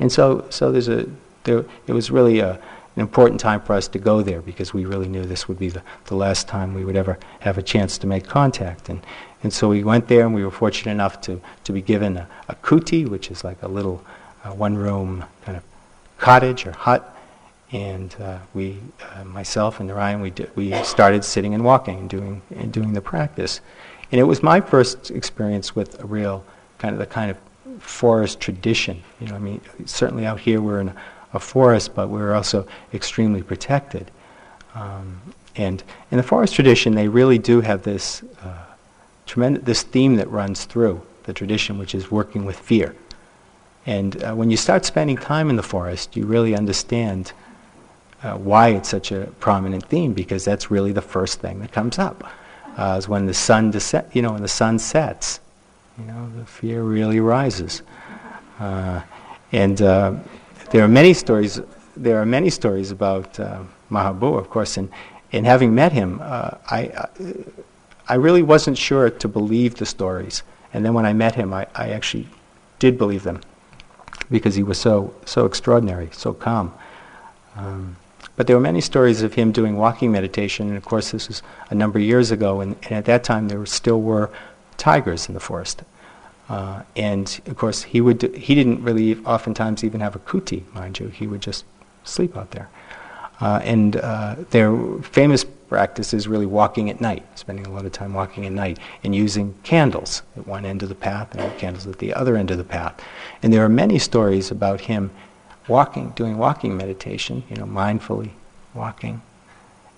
[0.00, 1.06] And so, so there's a,
[1.44, 4.84] there, it was really a, an important time for us to go there because we
[4.84, 7.98] really knew this would be the, the last time we would ever have a chance
[7.98, 8.88] to make contact.
[8.88, 9.00] And,
[9.42, 12.28] and so we went there and we were fortunate enough to, to be given a,
[12.48, 14.04] a kuti, which is like a little
[14.44, 15.62] uh, one room kind of
[16.18, 17.14] cottage or hut
[17.72, 18.78] and uh, we,
[19.14, 22.94] uh, myself and Narayan, we, did, we started sitting and walking and doing, and doing
[22.94, 23.60] the practice.
[24.10, 26.44] And it was my first experience with a real
[26.78, 27.36] kind of the kind of
[27.82, 29.02] forest tradition.
[29.20, 30.94] You know, I mean, certainly out here we're in
[31.34, 34.10] a forest, but we're also extremely protected.
[34.74, 35.20] Um,
[35.56, 38.64] and in the forest tradition, they really do have this uh,
[39.28, 42.96] tremendous this theme that runs through the tradition, which is working with fear.
[43.86, 47.32] And uh, when you start spending time in the forest, you really understand
[48.22, 51.98] uh, why it's such a prominent theme because that's really the first thing that comes
[51.98, 52.24] up.
[52.76, 55.40] Uh, is when the sun descent, you know, when the sun sets,
[55.98, 57.82] you know, the fear really rises.
[58.58, 59.00] Uh,
[59.52, 60.14] and uh,
[60.70, 61.60] there are many stories.
[61.96, 64.88] There are many stories about uh, Mahabua, of course, and
[65.32, 67.08] in having met him, I,
[68.08, 70.42] I really wasn't sure to believe the stories.
[70.72, 72.28] And then when I met him, I, I actually
[72.78, 73.40] did believe them
[74.30, 76.72] because he was so so extraordinary, so calm.
[77.56, 77.96] Um,
[78.36, 81.42] but there were many stories of him doing walking meditation, and of course, this was
[81.70, 84.30] a number of years ago, and, and at that time there still were
[84.76, 85.82] tigers in the forest.
[86.48, 90.62] Uh, and of course, he would do, he didn't really oftentimes even have a kuti,
[90.72, 91.08] mind you.
[91.08, 91.64] He would just
[92.04, 92.68] sleep out there.
[93.40, 97.92] Uh, and uh, their famous practice is really walking at night, spending a lot of
[97.92, 101.86] time walking at night, and using candles at one end of the path and candles
[101.86, 103.00] at the other end of the path.
[103.42, 105.10] And there are many stories about him
[105.68, 108.30] walking, doing walking meditation, you know, mindfully
[108.74, 109.22] walking.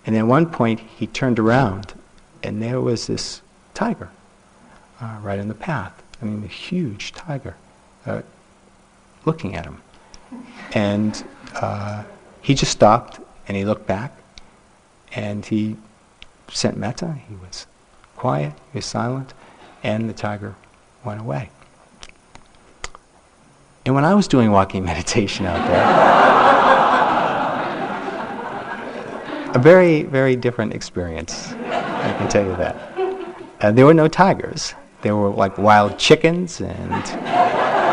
[0.05, 1.95] And at one point, he turned around,
[2.43, 3.43] and there was this
[3.75, 4.11] tiger
[5.01, 6.03] uh, right in the path.
[6.21, 7.57] I mean, a huge tiger
[8.07, 8.23] uh,
[9.25, 9.81] looking at him.
[10.73, 12.05] And uh,
[12.43, 14.13] he just stopped and he looked back
[15.15, 15.77] and he
[16.49, 17.19] sent metta.
[17.29, 17.67] He was
[18.17, 19.35] quiet, he was silent,
[19.83, 20.55] and the tiger
[21.05, 21.51] went away.
[23.87, 26.11] And when I was doing walking meditation out there,
[29.55, 32.77] a very, very different experience, I can tell you that.
[33.61, 34.75] Uh, there were no tigers.
[35.03, 37.03] There were like wild chickens, and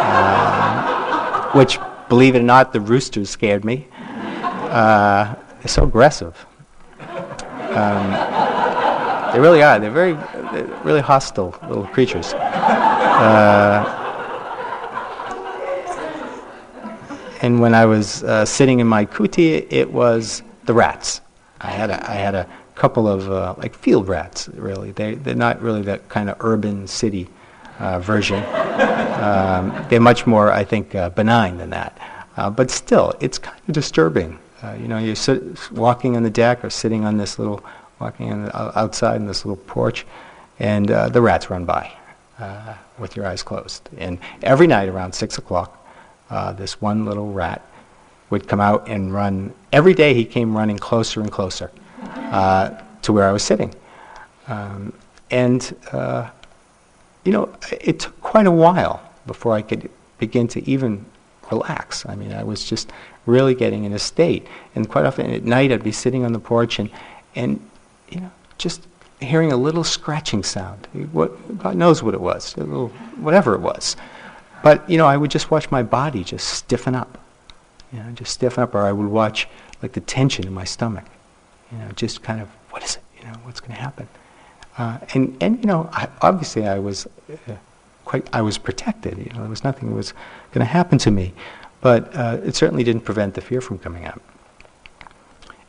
[0.10, 3.88] uh, which, believe it or not, the roosters scared me.
[3.94, 6.46] Uh, they're so aggressive.
[7.78, 9.80] Um, they really are.
[9.80, 12.34] They're very, they're really hostile little creatures.
[12.34, 13.94] Uh,
[17.42, 21.22] and when I was uh, sitting in my kuti, it was the rats.
[21.62, 24.50] I had a, I had a couple of uh, like field rats.
[24.50, 27.28] Really, they they're not really that kind of urban city
[27.80, 28.44] uh, version.
[29.22, 32.00] Um, they're much more, I think, uh, benign than that.
[32.38, 34.40] Uh, but still, it's kind of disturbing.
[34.64, 37.64] Uh, you know, you're sit, walking on the deck or sitting on this little,
[38.00, 40.06] walking the, outside in this little porch,
[40.60, 41.92] and the rats run by
[42.98, 43.90] with your eyes closed.
[43.98, 45.86] And every night around six o'clock,
[46.30, 47.62] uh, this one little rat
[48.30, 49.54] would come out and run.
[49.72, 51.72] Every day he came running closer and closer
[52.04, 52.72] uh,
[53.04, 53.74] to where I was sitting.
[54.48, 54.94] Um,
[55.32, 56.30] and, uh,
[57.24, 59.90] you know, it took quite a while before I could
[60.20, 61.06] begin to even
[61.52, 62.06] relax.
[62.06, 62.92] I mean, I was just
[63.26, 64.48] really getting in a state.
[64.76, 66.90] And quite often at night I'd be sitting on the porch and,
[67.36, 67.60] and
[68.10, 68.88] you know, just
[69.20, 70.88] hearing a little scratching sound.
[71.12, 73.96] What, God knows what it was, a little, whatever it was.
[74.64, 77.18] But, you know, I would just watch my body just stiffen up.
[77.92, 79.48] you know, just stiffen up, or I would watch
[79.82, 81.06] like the tension in my stomach,
[81.72, 84.08] you know, just kind of, what is it, you know, what's going to happen?
[84.78, 87.54] Uh, and, and, you know, I, obviously I was uh,
[88.06, 90.14] quite, I was protected, you know, there was nothing was
[90.58, 91.34] going to happen to me,
[91.82, 94.22] but uh, it certainly didn't prevent the fear from coming out.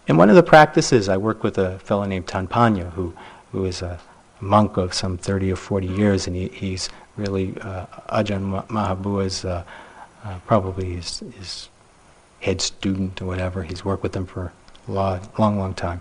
[0.07, 3.12] In one of the practices, I worked with a fellow named Tanpanya, who,
[3.53, 4.01] who is a
[4.40, 9.62] monk of some 30 or 40 years, and he, he's really uh, Ajahn Mahabua's uh,
[10.24, 11.68] uh, probably his, his
[12.40, 13.62] head student or whatever.
[13.62, 14.53] He's worked with him for
[14.87, 16.01] a long, long, long time.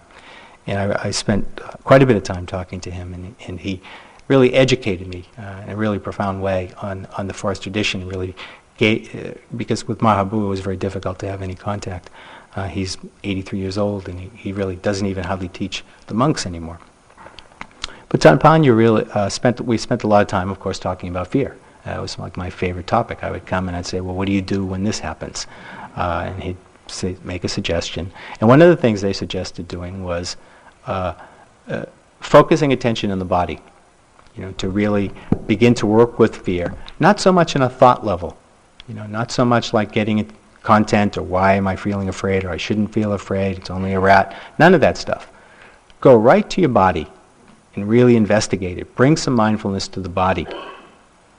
[0.66, 3.82] And I, I spent quite a bit of time talking to him, and, and he
[4.28, 8.08] really educated me uh, in a really profound way on, on the forest tradition.
[8.08, 8.36] Really,
[8.80, 12.10] uh, because with Mahabua it was very difficult to have any contact.
[12.56, 16.46] Uh, he's 83 years old, and he, he really doesn't even hardly teach the monks
[16.46, 16.80] anymore.
[18.10, 21.28] But Tanpanya really uh, spent, we spent a lot of time, of course, talking about
[21.28, 21.58] fear.
[21.86, 23.24] It was like my favorite topic.
[23.24, 25.48] I would come and I'd say, well, what do you do when this happens?
[25.96, 28.12] Uh, and he'd say, make a suggestion.
[28.42, 30.36] And one of the things they suggested doing was
[30.86, 31.14] uh,
[32.20, 33.60] focusing attention on the body,
[34.36, 35.12] you know, to really
[35.46, 36.74] begin to work with fear.
[37.00, 38.38] Not so much in a thought level,
[38.88, 40.30] you know, not so much like getting
[40.64, 44.00] content or why am I feeling afraid or I shouldn't feel afraid, it's only a
[44.00, 44.36] rat.
[44.60, 45.32] None of that stuff.
[46.02, 47.08] Go right to your body
[47.76, 48.96] and really investigate it.
[48.96, 50.48] Bring some mindfulness to the body.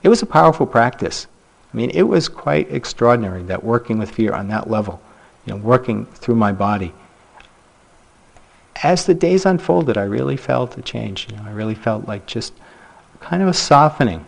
[0.03, 1.27] It was a powerful practice.
[1.73, 5.01] I mean, it was quite extraordinary that working with fear on that level,
[5.45, 6.93] you know, working through my body.
[8.81, 11.27] As the days unfolded, I really felt a change.
[11.29, 12.53] You know, I really felt like just
[13.19, 14.25] kind of a softening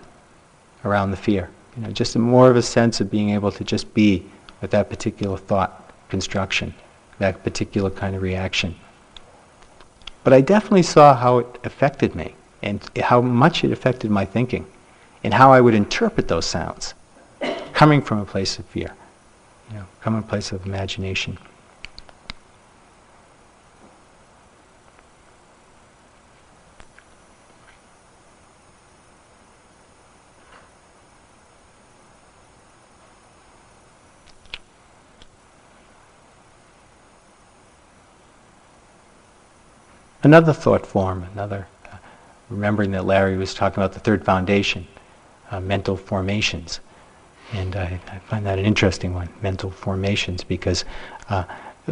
[0.84, 1.50] around the fear.
[1.76, 4.26] You know, just more of a sense of being able to just be
[4.62, 6.74] with that particular thought construction,
[7.20, 8.76] that particular kind of reaction.
[10.24, 14.68] But I definitely saw how it affected me and how much it affected my thinking
[15.24, 16.94] and how I would interpret those sounds
[17.74, 18.94] coming from a place of fear,
[19.70, 21.38] you know, coming from a place of imagination.
[40.24, 41.98] Another thought form, another, uh,
[42.50, 44.88] remembering that Larry was talking about the third foundation,
[45.50, 46.80] uh, mental formations.
[47.54, 50.86] And I, I, find that an interesting one, mental formations, because
[51.30, 51.44] uh,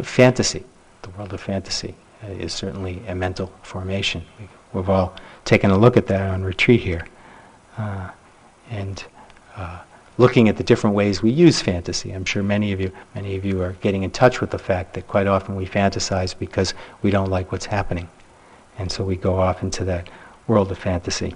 [0.02, 0.64] fantasy,
[1.02, 4.22] the world of fantasy, uh, is certainly a mental formation.
[4.72, 7.06] We've all taken a look at that on retreat here.
[7.76, 8.10] Uh,
[8.70, 9.04] and
[9.56, 9.80] uh,
[10.18, 12.12] looking at the different ways we use fantasy.
[12.12, 14.94] I'm sure many of you, many of you are getting in touch with the fact
[14.94, 18.08] that quite often we fantasize because we don't like what's happening.
[18.80, 20.08] And so we go off into that
[20.46, 21.34] world of fantasy.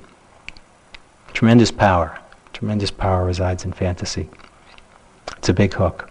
[1.34, 2.18] Tremendous power.
[2.54, 4.30] Tremendous power resides in fantasy.
[5.36, 6.10] It's a big hook.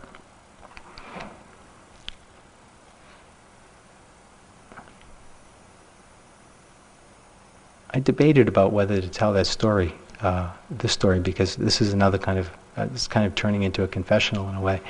[7.96, 9.91] I debated about whether to tell that story,
[10.22, 13.82] uh, this story, because this is another kind of, uh, it's kind of turning into
[13.82, 14.82] a confessional in a way.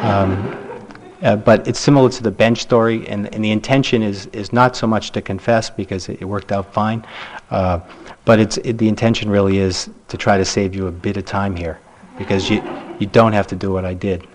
[0.00, 0.71] Um,
[1.22, 4.76] uh, but it's similar to the bench story, and, and, the intention is, is not
[4.76, 7.04] so much to confess because it, it worked out fine,
[7.50, 7.78] uh,
[8.24, 11.24] but it's, it, the intention really is to try to save you a bit of
[11.24, 11.78] time here
[12.18, 12.62] because you,
[12.98, 14.26] you don't have to do what I did.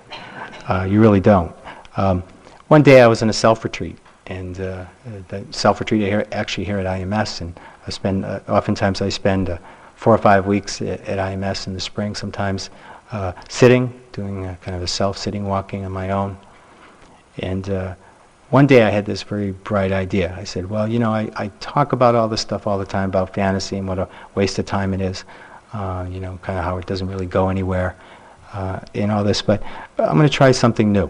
[0.69, 1.53] Uh, you really don't.
[1.97, 2.23] Um,
[2.69, 3.97] one day I was in a self retreat,
[4.27, 4.85] and uh,
[5.27, 9.57] the self retreat here, actually here at IMS, and I spend, uh, oftentimes I spend
[9.95, 12.69] four or five weeks at, at, IMS in the spring, sometimes
[13.49, 16.37] sitting, doing kind of a self sitting walking on my own.
[17.39, 17.95] And uh,
[18.49, 20.35] one day I had this very bright idea.
[20.37, 23.09] I said, well, you know, I, I talk about all this stuff all the time
[23.09, 25.23] about fantasy and what a waste of time it is,
[25.73, 27.95] uh, you know, kind of how it doesn't really go anywhere
[28.53, 29.61] uh, and all this, but
[29.97, 31.09] I'm going to try something new.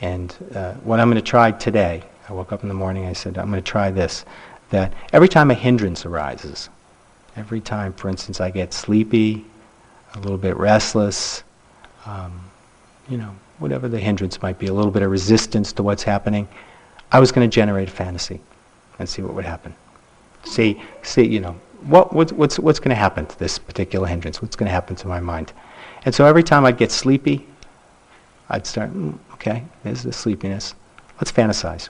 [0.00, 3.12] And uh, what I'm going to try today, I woke up in the morning, I
[3.12, 4.24] said, I'm going to try this,
[4.70, 6.68] that every time a hindrance arises,
[7.36, 9.44] every time, for instance, I get sleepy,
[10.14, 11.42] a little bit restless,
[12.06, 12.40] um,
[13.08, 16.48] you know, whatever the hindrance might be, a little bit of resistance to what's happening,
[17.12, 18.40] I was going to generate a fantasy
[18.98, 19.74] and see what would happen.
[20.44, 21.52] See, see, you know,
[21.82, 24.42] what, what's, what's, what's going to happen to this particular hindrance?
[24.42, 25.52] What's going to happen to my mind?
[26.04, 27.46] And so every time I'd get sleepy,
[28.48, 30.74] I'd start, mm, okay, there's the sleepiness.
[31.20, 31.88] Let's fantasize.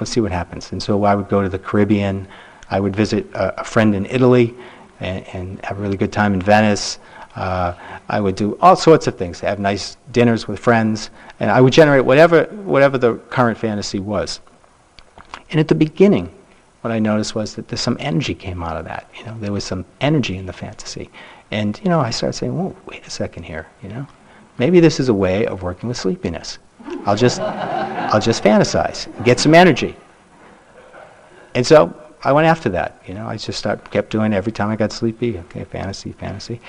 [0.00, 0.72] Let's see what happens.
[0.72, 2.26] And so I would go to the Caribbean.
[2.70, 4.54] I would visit a, a friend in Italy
[5.00, 6.98] and, and have a really good time in Venice.
[7.34, 7.74] Uh,
[8.08, 11.10] I would do all sorts of things, have nice dinners with friends,
[11.40, 14.40] and I would generate whatever, whatever the current fantasy was.
[15.50, 16.30] And at the beginning,
[16.82, 19.08] what I noticed was that some energy came out of that.
[19.18, 21.10] You know, there was some energy in the fantasy.
[21.50, 24.06] And, you know, I started saying, whoa, wait a second here, you know.
[24.58, 26.58] Maybe this is a way of working with sleepiness.
[27.06, 29.96] I'll just, I'll just fantasize, get some energy.
[31.54, 33.02] And so I went after that.
[33.06, 35.38] You know, I just start, kept doing it every time I got sleepy.
[35.38, 36.60] Okay, fantasy, fantasy.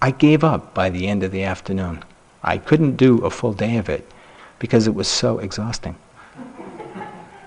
[0.00, 2.04] I gave up by the end of the afternoon.
[2.42, 4.08] I couldn't do a full day of it
[4.58, 5.96] because it was so exhausting.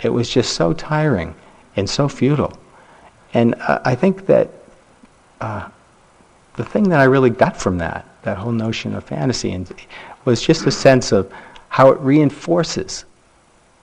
[0.04, 1.36] It was just so tiring
[1.76, 2.58] and so futile.
[3.34, 4.50] And uh, I think that
[5.42, 5.70] uh,
[6.56, 9.72] the thing that I really got from that, that whole notion of fantasy, and,
[10.26, 11.32] was just a sense of
[11.70, 13.06] how it reinforces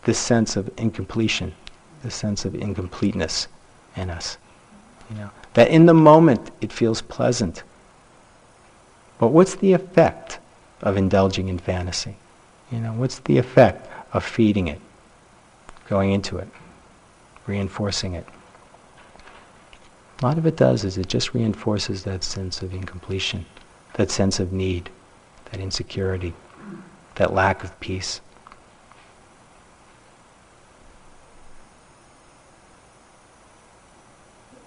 [0.04, 1.54] this sense of incompletion,
[2.02, 3.48] this sense of incompleteness
[3.96, 4.38] in us.
[5.10, 7.62] You know, that in the moment it feels pleasant.
[9.18, 10.38] But what's the effect
[10.82, 12.16] of indulging in fantasy?
[12.70, 14.80] You know, what's the effect of feeding it,
[15.88, 16.48] going into it,
[17.46, 18.26] reinforcing it?
[20.20, 23.44] A lot of it does is it just reinforces that sense of incompletion,
[23.94, 24.90] that sense of need,
[25.50, 26.32] that insecurity,
[27.16, 28.20] that lack of peace.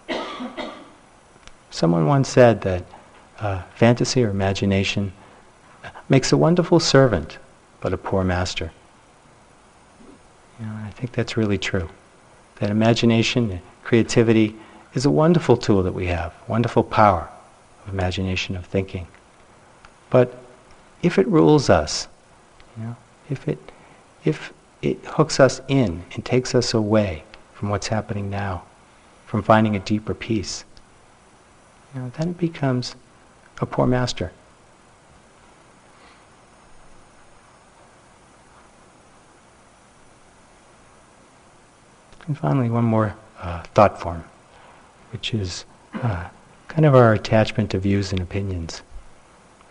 [1.70, 2.84] Someone once said that
[3.40, 5.14] uh, fantasy or imagination
[6.10, 7.38] makes a wonderful servant,
[7.82, 8.72] but a poor master.
[10.60, 11.90] You know, I think that's really true.
[12.56, 14.56] That imagination, creativity,
[14.94, 17.30] is a wonderful tool that we have, wonderful power
[17.86, 19.08] of imagination, of thinking.
[20.10, 20.36] But
[21.02, 22.08] if it rules us,
[22.78, 22.96] you know,
[23.30, 23.60] if it,
[24.26, 27.24] if it hooks us in and takes us away
[27.54, 28.64] from what's happening now,
[29.28, 30.66] from finding a deeper peace,
[31.94, 32.96] you know, then it becomes
[33.62, 34.32] a poor master.
[42.28, 44.24] And finally, one more uh, thought form
[45.12, 46.30] which is uh,
[46.68, 48.82] kind of our attachment to views and opinions,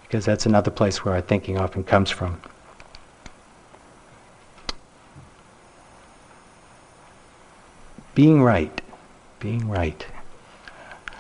[0.02, 2.40] because that's another place where our thinking often comes from.
[8.14, 8.80] Being right,
[9.38, 10.04] being right.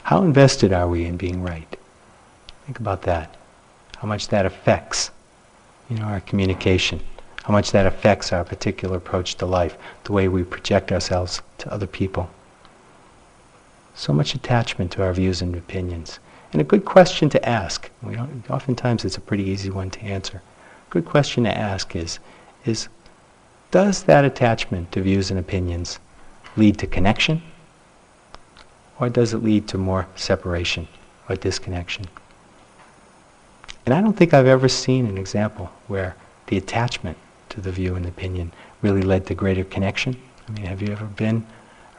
[0.04, 1.77] How invested are we in being right?
[2.68, 3.34] Think about that.
[3.96, 5.10] How much that affects,
[5.90, 7.00] you know, our communication.
[7.42, 11.72] How much that affects our particular approach to life, the way we project ourselves to
[11.72, 12.30] other people
[13.98, 16.20] so much attachment to our views and opinions.
[16.52, 20.00] And a good question to ask, we don't, oftentimes it's a pretty easy one to
[20.02, 20.40] answer.
[20.88, 22.20] A good question to ask is,
[22.64, 22.88] is
[23.72, 25.98] does that attachment to views and opinions
[26.56, 27.42] lead to connection?
[29.00, 30.86] Or does it lead to more separation
[31.28, 32.06] or disconnection?
[33.88, 36.14] And I don't think I've ever seen an example where
[36.48, 37.16] the attachment
[37.48, 40.14] to the view and opinion really led to greater connection.
[40.46, 41.46] I mean, have you ever been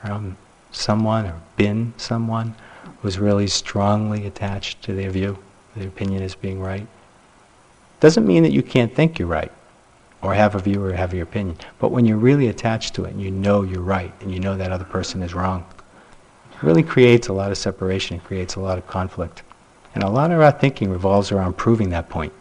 [0.05, 0.35] around
[0.69, 2.53] someone or been someone
[3.01, 5.39] who's really strongly attached to their view,
[5.75, 6.85] their opinion as being right.
[8.01, 9.51] Doesn't mean that you can't think you're right
[10.21, 11.57] or have a view or have your opinion.
[11.79, 14.55] But when you're really attached to it and you know you're right and you know
[14.57, 15.65] that other person is wrong,
[16.53, 19.41] it really creates a lot of separation, it creates a lot of conflict.
[19.93, 22.33] And a lot of our thinking revolves around proving that point,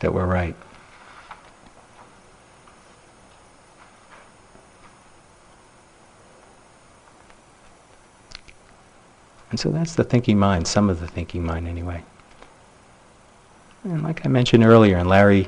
[0.00, 0.56] that we're right.
[9.50, 12.02] And so that's the thinking mind, some of the thinking mind anyway.
[13.84, 15.46] And like I mentioned earlier, and Larry,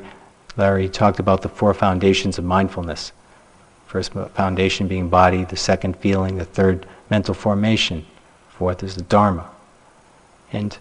[0.56, 3.10] Larry talked about the four foundations of mindfulness.
[3.86, 8.06] First foundation being body, the second feeling, the third mental formation,
[8.48, 9.48] fourth is the Dharma.
[10.52, 10.78] And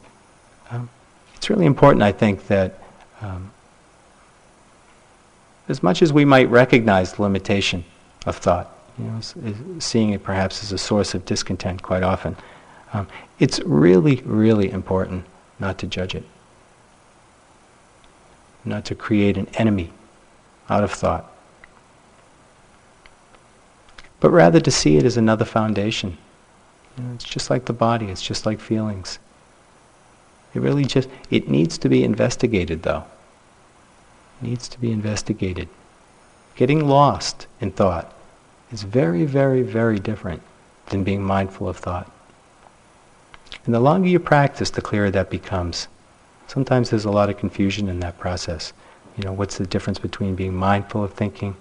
[1.36, 2.79] it's really important, I think, that
[3.21, 3.51] um,
[5.67, 7.83] as much as we might recognize the limitation
[8.25, 9.19] of thought, you know,
[9.79, 12.36] seeing it perhaps as a source of discontent quite often,
[12.93, 13.07] um,
[13.39, 15.25] it's really, really important
[15.59, 16.23] not to judge it,
[18.63, 19.91] not to create an enemy
[20.69, 21.31] out of thought,
[24.19, 26.17] but rather to see it as another foundation.
[26.97, 29.19] You know, it's just like the body, it's just like feelings.
[30.56, 33.03] It really just, it needs to be investigated though.
[34.41, 35.68] It needs to be investigated.
[36.56, 38.14] Getting lost in thought
[38.72, 40.41] is very, very, very different
[40.88, 42.10] than being mindful of thought.
[43.66, 45.89] And the longer you practice, the clearer that becomes.
[46.47, 48.72] Sometimes there's a lot of confusion in that process.
[49.18, 51.56] You know, what's the difference between being mindful of thinking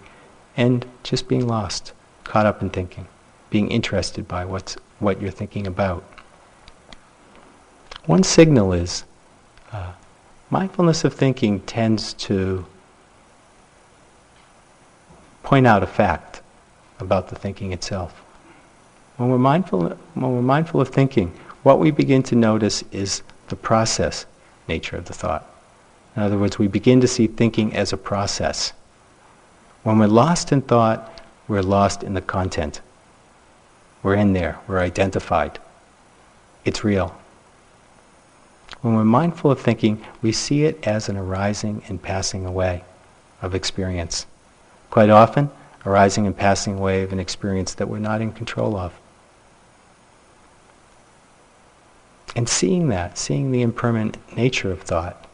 [0.57, 1.93] and just being lost,
[2.23, 3.09] caught up in thinking,
[3.51, 6.05] being interested by what's, what you're thinking about?
[8.07, 9.05] One signal is
[9.73, 9.93] uh,
[10.51, 12.67] mindfulness of thinking tends to
[15.43, 16.43] point out a fact
[17.01, 18.13] about the thinking itself.
[19.17, 21.33] When we're mindful, when we're mindful of thinking,
[21.63, 24.27] what we begin to notice is the process
[24.69, 25.49] nature of the thought.
[26.15, 28.73] In other words, we begin to see thinking as a process.
[29.83, 32.81] When we're lost in thought, we're lost in the content.
[34.03, 35.59] We're in there, we're identified.
[36.65, 37.17] It's real.
[38.81, 42.85] When we're mindful of thinking, we see it as an arising and passing away
[43.41, 44.27] of experience.
[44.91, 45.51] Quite often,
[45.87, 48.93] arising and passing away of an experience that we're not in control of.
[52.37, 55.25] And seeing that, seeing the impermanent nature of thought,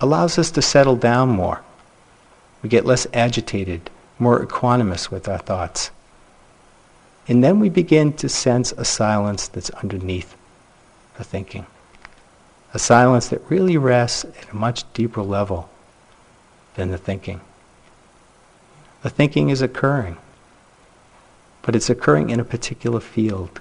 [0.00, 1.62] allows us to settle down more.
[2.62, 5.90] We get less agitated, more equanimous with our thoughts.
[7.28, 10.36] And then we begin to sense a silence that's underneath
[11.16, 11.66] the thinking.
[12.74, 15.70] A silence that really rests at a much deeper level
[16.74, 17.40] than the thinking.
[19.02, 20.16] The thinking is occurring,
[21.62, 23.60] but it's occurring in a particular field,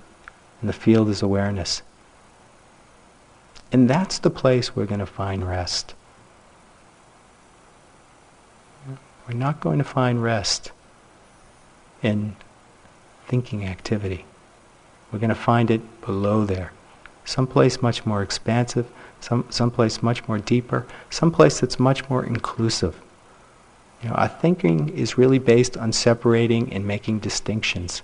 [0.59, 1.83] and the field is awareness.
[3.71, 5.93] And that's the place we're going to find rest.
[9.27, 10.71] We're not going to find rest
[12.01, 12.35] in
[13.27, 14.25] thinking activity.
[15.11, 16.71] We're going to find it below there.
[17.25, 18.89] Someplace much more expansive,
[19.23, 22.99] some someplace much more deeper, someplace that's much more inclusive.
[24.01, 28.01] You know, our thinking is really based on separating and making distinctions.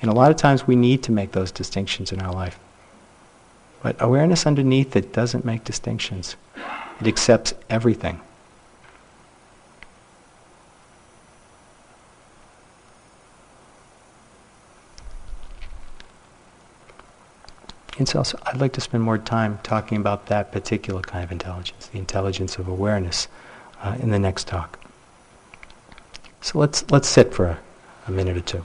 [0.00, 2.60] And a lot of times we need to make those distinctions in our life.
[3.82, 6.36] But awareness underneath it doesn't make distinctions.
[7.00, 8.20] It accepts everything.
[17.98, 21.86] And so I'd like to spend more time talking about that particular kind of intelligence,
[21.86, 23.28] the intelligence of awareness,
[23.82, 24.78] uh, in the next talk.
[26.40, 27.58] So let's, let's sit for a,
[28.06, 28.64] a minute or two.